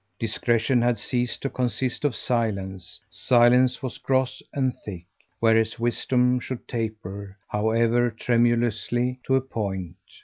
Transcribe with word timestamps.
Discretion 0.17 0.81
had 0.81 0.97
ceased 0.97 1.43
to 1.43 1.49
consist 1.51 2.03
of 2.05 2.15
silence; 2.15 2.99
silence 3.11 3.83
was 3.83 3.99
gross 3.99 4.41
and 4.51 4.73
thick, 4.83 5.05
whereas 5.39 5.77
wisdom 5.77 6.39
should 6.39 6.67
taper, 6.67 7.37
however 7.47 8.09
tremulously, 8.09 9.19
to 9.25 9.35
a 9.35 9.41
point. 9.41 9.97